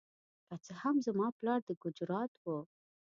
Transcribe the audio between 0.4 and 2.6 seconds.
که څه هم زما پلار د ګجرات و.